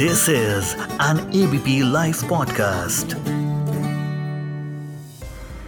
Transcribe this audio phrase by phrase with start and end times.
[0.00, 3.14] This is an ABP Life podcast.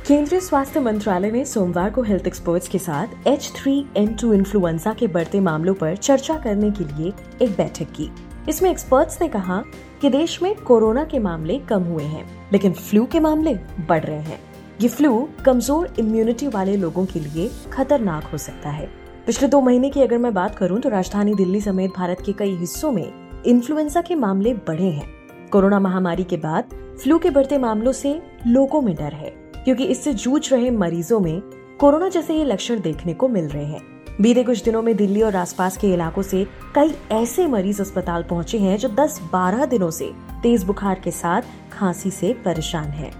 [0.06, 5.74] केंद्रीय स्वास्थ्य मंत्रालय ने सोमवार को हेल्थ एक्सपर्ट्स के साथ H3N2 इन्फ्लुएंजा के बढ़ते मामलों
[5.74, 7.12] पर चर्चा करने के लिए
[7.42, 8.10] एक बैठक की।
[8.48, 9.62] इसमें एक्सपर्ट्स ने कहा
[10.00, 13.54] कि देश में कोरोना के मामले कम हुए हैं, लेकिन फ्लू के मामले
[13.88, 14.40] बढ़ रहे हैं।
[14.80, 18.86] ये फ्लू कमज़ोर इम्यूनिटी वाले लोगों के लिए खतरनाक हो सकता है।
[19.26, 22.54] पिछले दो महीने की अगर मैं बात करूँ तो राजधानी दिल्ली समेत भारत के कई
[22.56, 25.08] हिस्सों में इन्फ्लुएंजा के मामले बढ़े हैं।
[25.52, 29.30] कोरोना महामारी के बाद फ्लू के बढ़ते मामलों से लोगों में डर है,
[29.64, 31.40] क्योंकि इससे जूझ रहे मरीजों में
[31.80, 33.80] कोरोना जैसे ये लक्षण देखने को मिल रहे हैं।
[34.20, 38.58] बीते कुछ दिनों में दिल्ली और आसपास के इलाकों से कई ऐसे मरीज़ अस्पताल पहुँचे
[38.58, 40.12] हैं जो 10-12 दिनों से
[40.42, 43.12] तेज बुखार के साथ खांसी से परेशान हैं।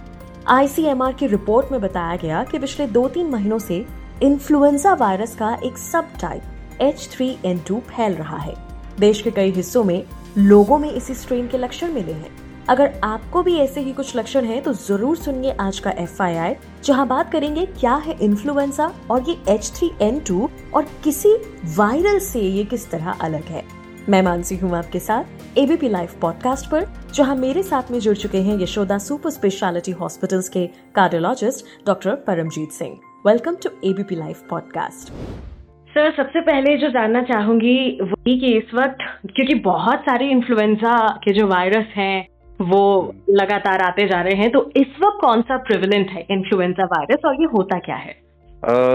[0.48, 3.84] आईसीएमआर की रिपोर्ट में बताया गया कि पिछले दो तीन महीनों से
[4.23, 6.42] इन्फ्लुएंजा वायरस का एक सब टाइप
[6.83, 8.70] H3N2 फैल रहा है।
[9.00, 10.04] देश के कई हिस्सों में
[10.38, 12.38] लोगों में इसी स्ट्रेन के लक्षण मिले हैं।
[12.69, 16.34] अगर आपको भी ऐसे ही कुछ लक्षण हैं तो ज़रूर सुनिए आज का एफ़ आई
[16.34, 21.34] आई जहाँ बात करेंगे क्या है इन्फ्लुएंजा और ये H3N2 और किसी
[21.77, 23.64] वायरल से ये किस तरह अलग है।
[24.08, 28.41] मैं मानसी हूँ आपके साथ एबीपी लाइव पॉडकास्ट पर, जहाँ मेरे साथ में जुड़ चुके
[28.42, 32.98] हैं यशोदा सुपर स्पेशलिटी हॉस्पिटल्स के cardiologist doctor Paramjeet Singh.
[33.27, 35.50] Welcome to ABP live podcast
[35.94, 38.98] sir सबसे पहले जो जानना चाहूँगी वही कि इस वक्त
[39.36, 42.27] क्योंकि बहुत सारे इन्फ्लुएंजा के जो वायरस हैं
[42.60, 42.82] वो
[43.30, 47.41] लगातार आते जा रहे हैं तो इस वक्त कौन सा प्रिविलेंट है इन्फ्लुएंजा वायरस और
[47.41, 48.14] ये होता क्या है?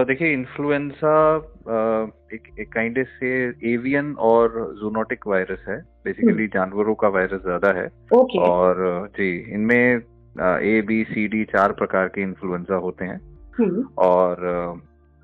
[0.06, 1.16] देखिए इन्फ्लुएंजा
[2.34, 3.34] एक एक काइंड से
[3.74, 9.30] एवियन और जूनोटिक वायरस है। Basically hmm. जानवरों का वायरस ज़्यादा है। ओके और जी
[9.54, 10.02] इनमें
[10.64, 13.20] ए बी सी डी चार प्रकार के इन्फ्लुएंजा होते हैं।
[13.60, 14.46] हम्म। और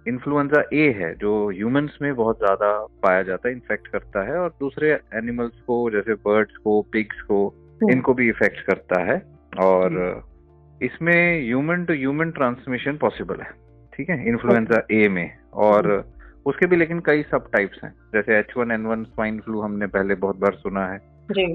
[0.05, 2.71] इन्फ्लुएंजा ए है जो ह्यूमंस में बहुत ज़्यादा
[3.03, 7.47] पाया जाता है इन्फेक्ट करता है और दूसरे एनिमल्स को जैसे बर्ड्स को पिग्स को
[7.47, 9.17] हम्म। इनको भी इफ़ेक्ट करता है
[9.59, 13.50] और हम्म। इसमें human to human transmission possible है
[13.94, 15.29] ठीक है इन्फ्लुएंजा ए में
[15.61, 16.03] और हम्म।
[16.45, 19.88] उसके भी लेकिन कई सब टाइप्स हैं जैसे H one N one swine flu हमने
[19.90, 21.00] पहले बहुत बार सुना है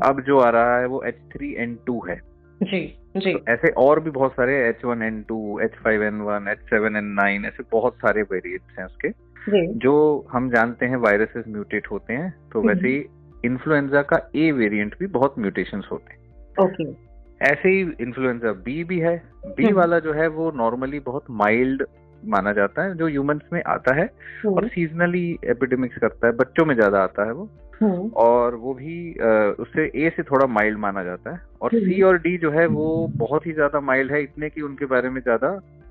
[0.04, 2.20] अब जो आ रहा है वो एच थ्री एन टू है
[2.60, 2.80] जी
[3.16, 6.48] जी तो ऐसे और भी बहुत सारे H one N two H five N one
[6.48, 9.10] H seven N nine ऐसे बहुत सारे वेरिएंट्स हैं उसके
[9.50, 9.66] जी.
[9.78, 9.94] जो
[10.32, 13.04] हम जानते हैं वायरसेस म्यूटेट होते हैं तो हम्म। वैसे ही
[13.44, 16.84] इन्फ्लुएंजा का ए वेरिएंट भी बहुत म्यूटेशन होते हैं ओके
[17.40, 19.16] ऐसे ही इन्फ्लुएंजा बी भी है
[19.46, 21.84] बी हम्म। वाला जो है वो नॉर्मली बहुत माइल्ड
[22.24, 26.64] माना जाता है जो ह्यूमंस में आता है हम्म। और सीजनली एपिडेमिक्स करता है बच्चों
[26.64, 27.48] में ज़्यादा आता है वो।
[27.82, 29.12] और वो भी
[29.60, 32.66] उससे ए से थोड़ा माइल्ड माना जाता है और सी हम्म। और डी जो है
[32.68, 35.48] वो बहुत ही ज़्यादा माइल्ड है इतने की उनके बारे में ज़्यादा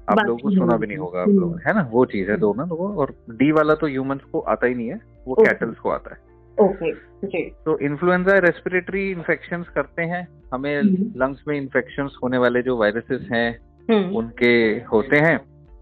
[0.07, 1.88] आप लोगों को सुना भी नहीं होगा आप लोगों है ना?
[1.91, 5.00] वो चीज़ है दोनों लोगों और डी वाला तो ह्यूमंस को आता ही नहीं है
[5.28, 6.24] वो कैटल्स को आता है।
[6.57, 10.81] ओके तो इन्फ्लुएंजा रेस्पिरेटरी इन्फेक्शन करते हैं। हमें
[11.18, 14.53] लंग्स में इन्फेक्शन होने वाले जो वायरसेस हैं उनके
[14.85, 15.38] होते हैं।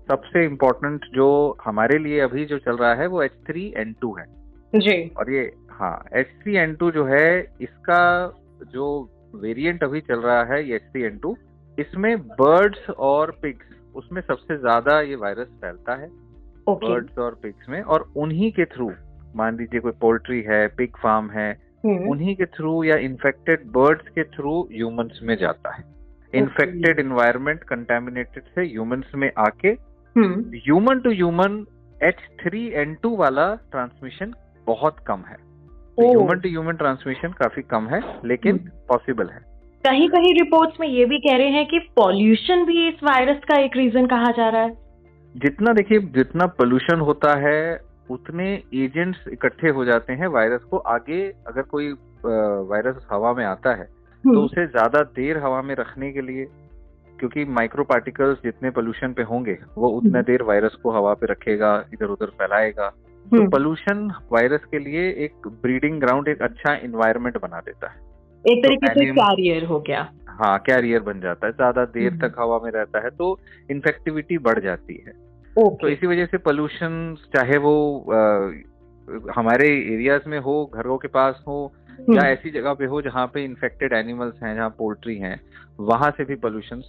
[0.08, 1.28] सबसे इम्पोर्टेंट जो
[1.66, 4.25] हमारे लिए अभी जो चल रहा है वो एच थ्री एन टू है।
[4.74, 7.28] जी। और ये हाँ एच थ्री एन टू जो है
[7.61, 8.01] इसका
[8.72, 8.88] जो
[9.35, 11.35] वेरिएंट अभी चल रहा है एच थ्री एन टू
[11.78, 16.07] इसमें बर्ड्स और पिग्स उसमें सबसे ज़्यादा ये वायरस फैलता है।
[16.69, 16.89] Okay.
[16.89, 18.91] बर्ड्स और पिग्स में और उन्हीं के थ्रू
[19.35, 22.09] मान लीजिए कोई पोल्ट्री है पिग फार्म है hmm.
[22.09, 25.83] उन्हीं के थ्रू या इन्फेक्टेड बर्ड्स के थ्रू ह्यूमंस में जाता है।
[26.33, 29.72] इन्फेक्टेड इन्वायरमेंट कंटेमिनेटेड से ह्यूमंस में आके।
[30.16, 31.66] Human to human
[32.03, 34.33] H three N two वाला ट्रांसमिशन
[34.67, 35.38] बहुत कम है।
[35.98, 39.52] ह्यूमन टू ह्यूमन ट्रांसमिशन काफ़ी कम है लेकिन पॉसिबल हम्म। है
[39.84, 43.59] कहीं कहीं रिपोर्ट्स में ये भी कह रहे हैं कि पॉल्यूशन भी इस वायरस का
[43.59, 44.78] एक रीजन कहा जा रहा है
[45.36, 47.59] जितना देखिए जितना पोल्यूशन होता है
[48.09, 51.92] उतने एजेंट्स इकट्ठे हो जाते हैं वायरस को आगे अगर कोई
[52.70, 56.46] वायरस हवा में आता है तो हम्म। उसे ज़्यादा देर हवा में रखने के लिए
[57.20, 61.31] क्योंकि माइक्रो पार्टिकल्स जितने पोल्यूशन पे होंगे वो उतने हम्म। देर वायरस को हवा पे
[61.31, 62.92] रखेगा इधर उधर फैलाएगा
[63.31, 68.01] तो पोल्यूशन हम्म। वायरस के लिए एक ब्रीडिंग ग्राउंड एक अच्छा इन्वायरमेंट बना देता है।
[68.45, 72.27] एक तरीके तो से कैरियर हो गया। हाँ कैरियर बन जाता है। ज़्यादा देर हम्म।
[72.27, 73.38] तक हवा में रहता है तो
[73.71, 75.13] इन्फेक्टिविटी बढ़ जाती है।
[75.56, 78.21] तो इसी वजह से पोल्यूशन चाहे वो आ,
[79.36, 83.25] हमारे एरियाज़ में हो घरों के पास हो या हम्म। ऐसी जगह पे हो जहाँ
[83.27, 85.39] पे इन्फेक्टेड एनिमल्स हैं जहाँ पोल्ट्री हैं
[85.80, 86.80] वहाँ से भी पोल्यूशन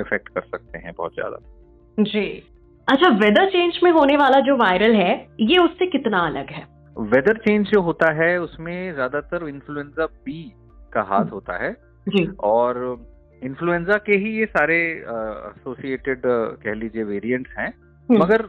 [0.00, 1.38] इफ़ेक्ट कर सकते हैं बहुत ज़्यादा।
[2.02, 2.42] जी।
[2.88, 6.66] अच्छा वेदर चेंज में होने वाला जो वायरल है ये उससे कितना अलग है?
[6.96, 10.52] वेदर चेंज जो होता है उसमें ज़्यादातर इन्फ्लुएंजा बी
[10.92, 11.72] का हाथ हम्म। होता है।
[12.08, 13.04] जी। और
[13.42, 16.22] इन्फ्लुएंजा के ही ये सारे एसोसिएटेड
[16.64, 18.42] कह लीजिए वेरिएंट्स हैं। हम्म। मगर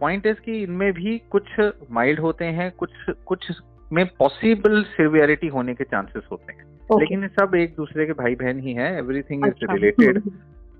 [0.00, 1.44] पॉइंट इज़ कि इनमें भी कुछ
[1.90, 2.90] माइल्ड होते हैं कुछ
[3.26, 3.50] कुछ
[3.92, 7.00] में पॉसिबल सिवियरिटी होने के चांसेस होते हैं। Okay.
[7.00, 10.22] लेकिन सब एक दूसरे के भाई बहन ही हैं एवरीथिंग इज़ रिलेटेड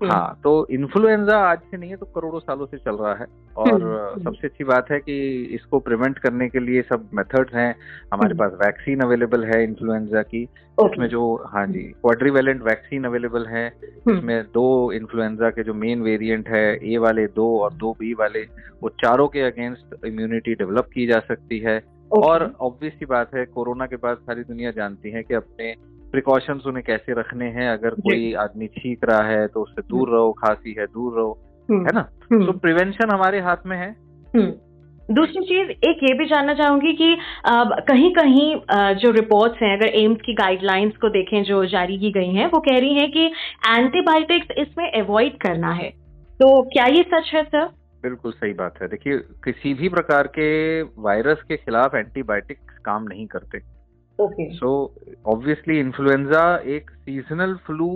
[0.03, 3.25] हाँ तो इन्फ्लुएंजा आज से नहीं है तो करोड़ों सालों से चल रहा है।
[3.57, 7.53] और हम्म, हम्म। सबसे अच्छी बात है कि इसको प्रिवेंट करने के लिए सब मेथड्स
[7.53, 7.75] हैं।
[8.13, 10.43] हमारे हम्म। पास वैक्सीन अवेलेबल है इन्फ्लुएंजा की।
[10.83, 16.49] इसमें जो हाँ जी क्वाड्रीवेलेंट वैक्सीन अवेलेबल है। इसमें दो इन्फ्लुएंजा के जो मेन वेरिएंट
[16.49, 18.41] है ए वाले दो और दो बी वाले
[18.83, 23.45] वो चारों के अगेंस्ट इम्यूनिटी डेवलप की जा सकती है। और ऑब्वियस सी बात है
[23.45, 25.75] कोरोना के बाद सारी दुनिया जानती है कि अपने
[26.11, 27.69] प्रिकॉशंस उन्हें कैसे रखने हैं?
[27.69, 31.37] अगर कोई आदमी छींक रहा है तो उससे दूर हम्म। रहो खांसी है दूर रहो
[31.69, 32.09] हम्म। है ना?
[32.31, 33.95] हम्म। तो प्रिवेंशन हमारे हाथ में है।
[35.09, 37.13] दूसरी चीज़ एक ये भी जानना चाहूँगी कि
[37.45, 41.97] आ, कहीं कहीं आ, जो रिपोर्ट्स हैं अगर एम्स की गाइडलाइंस को देखें जो जारी
[41.99, 43.25] की गई हैं वो कह रही हैं कि
[43.67, 45.89] एंटीबायोटिक्स इसमें अवॉइड करना है।
[46.39, 47.65] तो क्या ये सच है सर
[48.03, 53.27] बिल्कुल सही बात है। देखिए किसी भी प्रकार के वायरस के खिलाफ एंटीबायोटिक्स काम नहीं
[53.27, 53.59] करते।
[54.19, 54.71] सो
[55.25, 57.91] ऑब्वियसली इन्फ्लुएंजा एक सीजनल फ्लू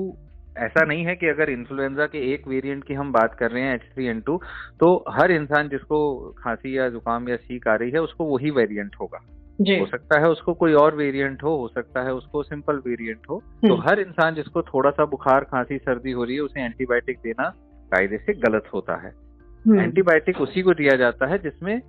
[0.57, 3.75] ऐसा नहीं है कि अगर इन्फ्लुएंजा के एक वेरिएंट की हम बात कर रहे हैं
[3.75, 4.39] एच थ्री एन टू
[4.79, 5.99] तो हर इंसान जिसको
[6.37, 9.19] खांसी या जुकाम या छींक आ रही है उसको वही वेरिएंट होगा
[9.61, 9.77] जी.
[9.79, 13.41] हो सकता है उसको कोई और वेरिएंट हो हो सकता है उसको सिंपल वेरिएंट हो
[13.61, 17.19] तो हम्म। हर इंसान जिसको थोड़ा सा बुखार खांसी सर्दी हो रही है उसे एंटीबायोटिक
[17.19, 17.49] देना
[17.91, 19.13] कायदे से गलत होता है
[19.65, 21.79] एंटीबायोटिक हम्म। उसी को दिया जाता है जिसमें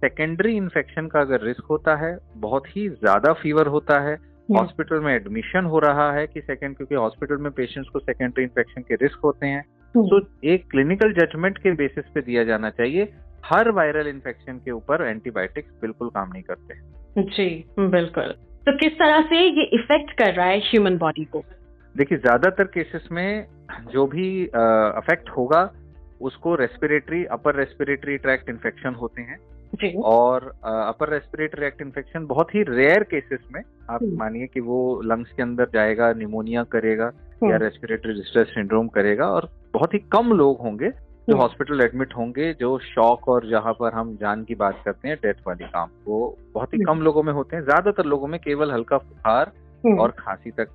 [0.00, 4.14] सेकेंडरी इन्फेक्शन का अगर रिस्क होता है बहुत ही ज़्यादा फीवर होता है
[4.48, 8.44] हॉस्पिटल हम्म। में एडमिशन हो रहा है कि सेकेंड क्योंकि हॉस्पिटल में पेशेंट्स को सेकेंडरी
[8.44, 9.62] इन्फेक्शन के रिस्क होते हैं।
[9.94, 13.08] तो एक क्लिनिकल जजमेंट के बेसिस पे दिया जाना चाहिए
[13.44, 16.74] हर वायरल इन्फेक्शन के ऊपर एंटीबायोटिक्स बिल्कुल काम नहीं करते।
[17.30, 17.48] जी
[17.78, 18.34] बिल्कुल।
[18.66, 21.44] तो किस तरह से ये इफ़ेक्ट कर रहा है ह्यूमन बॉडी को?
[21.94, 23.46] देखिए ज़्यादातर केसेस में
[23.92, 25.62] जो भी अफेक्ट होगा
[26.20, 29.38] उसको respiratory upper respiratory tract infection होते हैं।
[30.04, 34.80] और अपर रेस्पिरेटरी एक्ट इन्फेक्शन बहुत ही रेयर केसेस में आप हम्म। मानिए कि वो
[35.04, 37.10] लंग्स के अंदर जाएगा निमोनिया करेगा
[37.44, 40.90] या रेस्पिरेटरी डिस्ट्रेस सिंड्रोम करेगा और बहुत ही कम लोग होंगे
[41.28, 45.08] जो हॉस्पिटल हम्म। एडमिट होंगे जो शॉक और जहाँ पर हम जान की बात करते
[45.08, 48.26] हैं डेथ वाली काम। वो बहुत ही हम्म। कम लोगों में होते हैं। ज़्यादातर लोगों
[48.26, 49.52] में केवल हल्का बुखार
[49.98, 50.68] और खांसी तक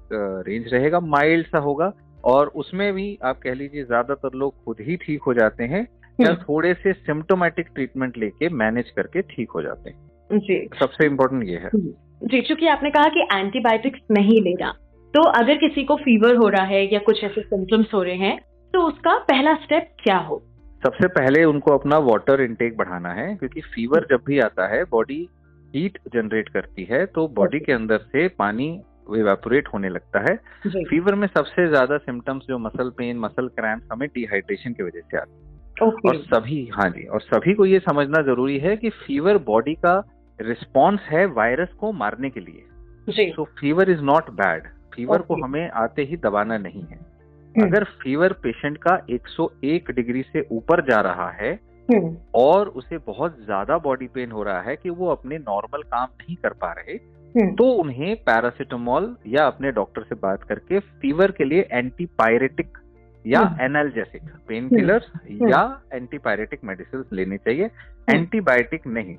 [0.47, 1.91] रेंज रहेगा। माइल्ड सा होगा
[2.23, 5.85] और उसमें भी आप कह लीजिए ज़्यादातर लोग खुद ही ठीक हो जाते हैं।
[6.19, 11.05] या हम्म। थोड़े से सिम्टोमेटिक ट्रीटमेंट लेके मैनेज करके ठीक हो जाते हैं। जी। सबसे
[11.05, 14.71] इम्पोर्टेंट ये है। हम्म। जी चूँकि आपने कहा कि एंटीबायोटिक्स नहीं लेना
[15.13, 18.37] तो अगर किसी को फीवर हो रहा है या कुछ ऐसे सिम्टम्स हो रहे हैं
[18.73, 20.41] तो उसका पहला स्टेप क्या हो?
[20.81, 25.27] सबसे पहले उनको अपना वाटर इनटेक बढ़ाना है क्योंकि फीवर जब भी आता है बॉडी
[25.75, 28.67] हीट जनरेट करती है तो बॉडी के अंदर से पानी
[29.11, 30.35] इवेपोरेट होने लगता है।
[30.83, 35.17] फीवर में सबसे ज़्यादा सिम्टम्स जो मसल पेन मसल क्रैम्प हमें डिहाइड्रेशन की वजह से
[35.17, 36.09] आते हैं। Okay.
[36.09, 39.97] और सभी हाँ जी और सभी को ये समझना ज़रूरी है कि फीवर बॉडी का
[40.39, 45.69] रिस्पॉन्स है वायरस को मारने के लिए so fever is not bad fever को हमें
[45.75, 50.99] आते ही दबाना नहीं है हम्म। अगर फीवर पेशेंट का 101 डिग्री से ऊपर जा
[51.01, 51.53] रहा है
[51.89, 56.07] हम्म। और उसे बहुत ज़्यादा बॉडी पेन हो रहा है कि वो अपने नॉर्मल काम
[56.13, 56.93] नहीं कर पा रहे
[57.35, 62.77] हम्म। तो उन्हें पैरासिटामोल या अपने डॉक्टर से बात करके फीवर के लिए एंटीपायरेटिक
[63.25, 65.11] या एनाल्जेसिक पेन किलर्स
[65.43, 65.61] या
[65.93, 67.69] एंटीपायरेटिक मेडिसिन लेनी चाहिए।
[68.09, 69.15] Antibiotic hmm. नहीं।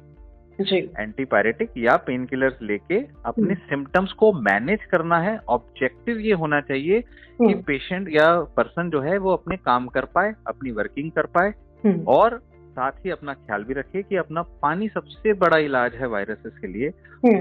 [0.99, 6.61] एंटीपायरेटिक या पेन किलर्स लेके अपने सिम्टम्स हम्म। को मैनेज करना है। ऑब्जेक्टिव ये होना
[6.61, 11.11] चाहिए कि पेशेंट हम्म। या पर्सन जो है वो अपने काम कर पाए अपनी वर्किंग
[11.11, 11.53] कर पाए
[12.09, 12.39] और
[12.77, 16.67] साथ ही अपना ख्याल भी रखे कि अपना पानी सबसे बड़ा इलाज है वायरसेस के
[16.69, 16.89] लिए।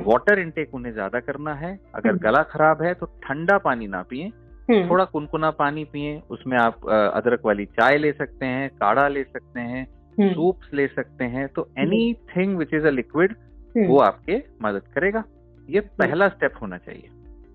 [0.04, 4.30] वाटर इनटेक उन्हें ज़्यादा करना है। अगर गला खराब है तो ठंडा पानी ना पिए।
[4.70, 9.60] थोड़ा कुनकुना पानी पिए उसमें आप अदरक वाली चाय ले सकते हैं काढ़ा ले सकते
[9.60, 9.86] हैं
[10.18, 11.68] सूप्स हम्म। ले सकते हैं तो
[12.30, 13.36] anything which is a liquid
[13.78, 15.24] वो आपके मदद करेगा।
[15.70, 17.10] ये पहला स्टेप होना चाहिए।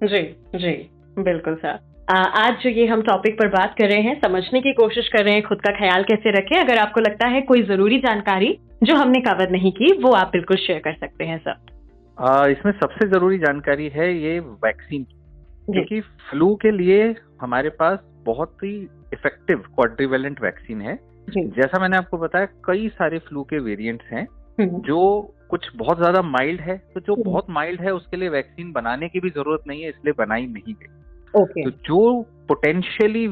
[0.07, 0.23] जी
[0.59, 0.73] जी
[1.19, 1.79] बिल्कुल सर।
[2.11, 5.35] आज जो ये हम टॉपिक पर बात कर रहे हैं समझने की कोशिश कर रहे
[5.35, 9.21] हैं खुद का ख्याल कैसे रखें अगर आपको लगता है कोई ज़रूरी जानकारी जो हमने
[9.21, 13.89] कवर नहीं की वो आप बिल्कुल शेयर कर सकते हैं सर। इसमें सबसे ज़रूरी जानकारी
[13.89, 15.20] है ये वैक्सीन की।
[15.69, 18.77] क्योंकि फ्लू के लिए हमारे पास बहुत ही
[19.15, 20.99] इफ़ेक्टिव क्वाड्रीवेलेंट वैक्सीन है
[21.29, 24.27] जैसा मैंने आपको बताया कई सारे फ्लू के वेरिएंट्स हैं
[24.61, 25.01] हम्म। जो
[25.49, 29.09] कुछ बहुत ज़्यादा माइल्ड है तो जो हम्म। बहुत माइल्ड है उसके लिए वैक्सीन बनाने
[29.09, 30.99] की भी ज़रूरत नहीं है इसलिए बनाई नहीं गई
[31.35, 31.65] okay.
[31.65, 33.29] तो जो पोटेंशियली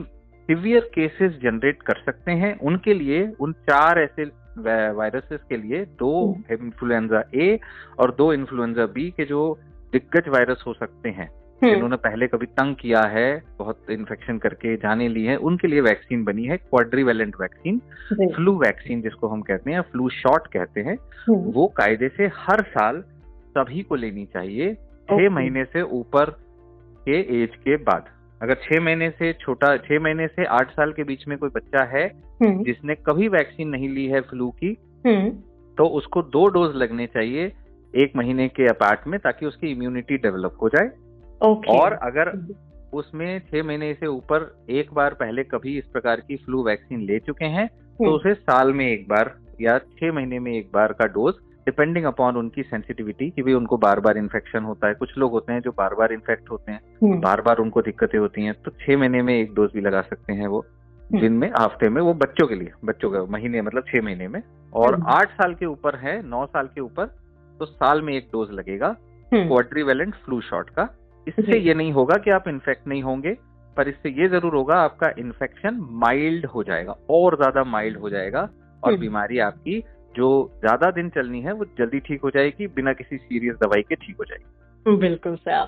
[0.49, 4.25] सिवियर केसेस जनरेट कर सकते हैं उनके लिए उन चार ऐसे
[4.93, 6.13] वायरसेस के लिए दो
[6.53, 7.59] इन्फ्लुएंजा हम्म। ए
[7.99, 9.59] और दो इन्फ्लुएंजा बी के जो
[9.93, 11.29] दिग्गज वायरस हो सकते हैं।
[11.65, 16.25] जिन्होंने पहले कभी तंग किया है बहुत इन्फेक्शन करके जाने ली है उनके लिए वैक्सीन
[16.25, 17.79] बनी है क्वाड्रीवेलेंट वैक्सीन
[18.35, 20.97] फ्लू वैक्सीन जिसको हम कहते हैं फ्लू शॉट कहते हैं
[21.29, 23.03] हम्म। वो कायदे से हर साल
[23.59, 24.75] सभी को लेनी चाहिए
[25.11, 26.31] छह महीने से ऊपर
[27.07, 28.05] के एज के बाद।
[28.43, 31.85] अगर छह महीने से छोटा छह महीने से आठ साल के बीच में कोई बच्चा
[31.85, 35.31] है हम्म, जिसने कभी वैक्सीन नहीं ली है फ्लू की हम्म,
[35.79, 37.53] तो उसको दो डोज लगने चाहिए
[37.95, 40.91] एक महीने के अपार्ट में ताकि उसकी इम्यूनिटी डेवलप हो जाए।
[41.41, 42.33] ओके और अगर
[42.93, 47.19] उसमें छह महीने से ऊपर एक बार पहले कभी इस प्रकार की फ्लू वैक्सीन ले
[47.19, 50.93] चुके हैं तो हम्म, उसे साल में एक बार या छह महीने में एक बार
[50.93, 51.35] का डोज
[51.67, 55.53] डिपेंडिंग अपॉन उनकी सेंसिटिविटी कि भाई उनको बार बार इन्फेक्शन होता है। कुछ लोग होते
[55.53, 58.71] हैं जो बार बार इन्फेक्ट होते हैं हम्म, बार बार उनको दिक्कतें होती हैं तो
[58.81, 62.01] छह महीने में एक डोज भी लगा सकते हैं वो हम्म। दिन में हफ़्ते में
[62.03, 64.43] वो बच्चों के लिए बच्चों का महीने मतलब छह महीने में।
[64.73, 67.07] और। आठ साल के ऊपर है नौ साल के ऊपर
[67.61, 68.95] तो साल में एक डोज लगेगा
[69.33, 70.89] क्वाड्रीवेलेंट फ्लू शॉट का।
[71.29, 73.37] इससे ये नहीं होगा कि आप इन्फेक्ट नहीं होंगे
[73.77, 78.41] पर इससे ये ज़रूर होगा आपका इन्फेक्शन माइल्ड हो जाएगा और ज़्यादा माइल्ड हो जाएगा
[78.83, 79.83] और हम्म। बीमारी आपकी
[80.15, 80.29] जो
[80.61, 84.17] ज़्यादा दिन चलनी है वो जल्दी ठीक हो जाएगी बिना किसी सीरियस दवाई के ठीक
[84.19, 85.67] हो जाएगी। बिल्कुल sir.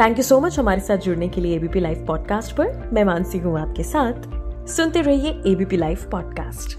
[0.00, 3.38] Thank you so much हमारे साथ जुड़ने के लिए एबीपी लाइव पॉडकास्ट पर। मैं मानसी
[3.38, 6.78] हूँ आपके साथ। सुनते रहिए ABP live podcast